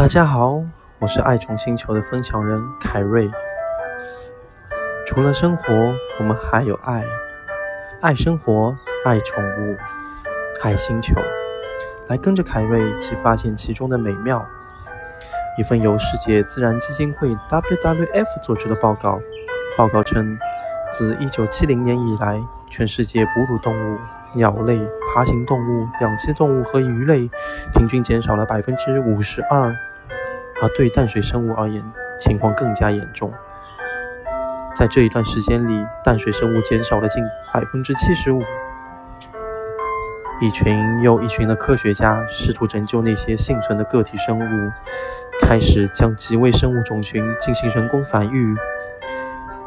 [0.00, 0.62] 大家好，
[0.98, 3.30] 我是爱宠星球的分享人凯瑞。
[5.06, 5.62] 除了生活，
[6.18, 7.04] 我们还有爱，
[8.00, 8.74] 爱生活，
[9.04, 9.76] 爱宠物，
[10.62, 11.14] 爱星球。
[12.08, 14.42] 来跟着凯瑞一起发现其中的美妙。
[15.58, 19.20] 一份由世界自然基金会 （WWF） 做出的报告，
[19.76, 20.38] 报告称，
[20.90, 23.98] 自1970年以来，全世界哺乳动物、
[24.32, 24.80] 鸟类、
[25.14, 27.28] 爬行动物、两栖动物和鱼类
[27.74, 29.76] 平均减少了百分之五十二。
[30.62, 31.82] 而对淡水生物而言，
[32.18, 33.32] 情况更加严重。
[34.74, 38.42] 在这一段时间里，淡水生物减少了近百分之七十五。
[40.40, 44.70] 一群又一群的科学家试图拯救那些幸存的个体生物，
[45.40, 48.56] 开始将极微生物种群进行人工繁育。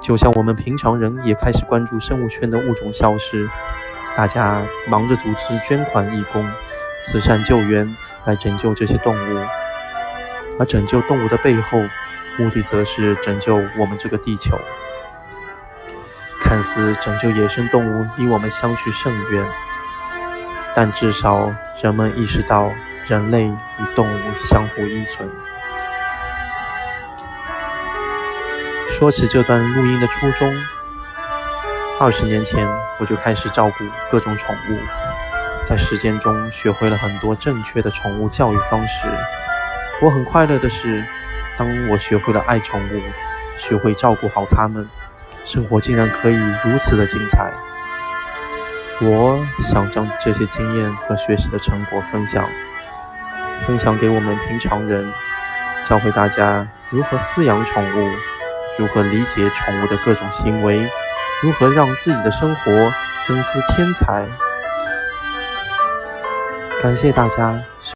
[0.00, 3.48] 就像我们平常人也开始关注生物圈的物种消失，
[4.16, 6.48] 大家忙着组织捐款义工、
[7.02, 9.40] 慈善救援来拯救这些动物。
[10.60, 11.82] 而拯救动物的背后，
[12.36, 14.58] 目的则是拯救我们这个地球。
[16.38, 19.48] 看似拯救野生动物离我们相去甚远，
[20.74, 21.50] 但至少
[21.82, 22.70] 人们意识到
[23.06, 25.26] 人类与动物相互依存。
[28.90, 30.54] 说起这段录音的初衷，
[31.98, 34.78] 二十年前我就开始照顾各种宠物，
[35.64, 39.08] 在实践中学会了很多正确的宠物教育方式。
[40.02, 41.04] 我很快乐的是，
[41.58, 43.02] 当我学会了爱宠物，
[43.58, 44.88] 学会照顾好它们，
[45.44, 47.52] 生活竟然可以如此的精彩。
[49.02, 52.48] 我想将这些经验和学习的成果分享，
[53.58, 55.12] 分享给我们平常人，
[55.84, 58.10] 教会大家如何饲养宠物，
[58.78, 60.88] 如何理解宠物的各种行为，
[61.42, 62.72] 如何让自己的生活
[63.26, 64.26] 增姿添彩。
[66.80, 67.62] 感谢大家。